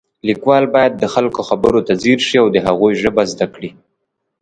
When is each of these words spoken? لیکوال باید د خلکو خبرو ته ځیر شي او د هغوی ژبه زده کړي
لیکوال 0.27 0.65
باید 0.75 0.93
د 0.97 1.03
خلکو 1.13 1.41
خبرو 1.49 1.79
ته 1.87 1.93
ځیر 2.03 2.19
شي 2.27 2.37
او 2.41 2.47
د 2.51 2.57
هغوی 2.67 2.93
ژبه 3.01 3.23
زده 3.31 3.45
کړي 3.53 3.69